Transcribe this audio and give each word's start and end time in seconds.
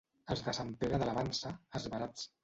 Els 0.35 0.39
de 0.45 0.53
Sant 0.57 0.71
Pere 0.83 0.99
de 1.03 1.07
la 1.09 1.13
Vansa, 1.17 1.51
esverats. 1.81 2.25